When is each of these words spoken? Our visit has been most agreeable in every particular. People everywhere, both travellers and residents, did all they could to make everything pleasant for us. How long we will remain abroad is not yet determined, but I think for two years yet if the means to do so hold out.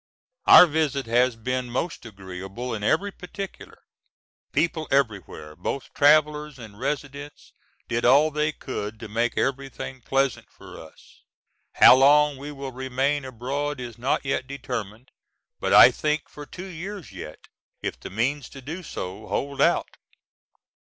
Our 0.47 0.65
visit 0.65 1.05
has 1.05 1.35
been 1.35 1.69
most 1.69 2.07
agreeable 2.07 2.73
in 2.73 2.83
every 2.83 3.11
particular. 3.11 3.77
People 4.51 4.87
everywhere, 4.89 5.55
both 5.55 5.93
travellers 5.93 6.57
and 6.57 6.79
residents, 6.79 7.53
did 7.87 8.03
all 8.03 8.31
they 8.31 8.51
could 8.51 8.99
to 8.99 9.07
make 9.07 9.37
everything 9.37 10.01
pleasant 10.01 10.49
for 10.51 10.79
us. 10.81 11.21
How 11.73 11.95
long 11.95 12.37
we 12.37 12.51
will 12.51 12.71
remain 12.71 13.23
abroad 13.25 13.79
is 13.79 13.99
not 13.99 14.25
yet 14.25 14.47
determined, 14.47 15.11
but 15.59 15.71
I 15.71 15.91
think 15.91 16.27
for 16.29 16.47
two 16.47 16.65
years 16.65 17.11
yet 17.11 17.37
if 17.83 17.99
the 17.99 18.09
means 18.09 18.49
to 18.49 18.61
do 18.63 18.81
so 18.81 19.27
hold 19.27 19.61
out. 19.61 19.97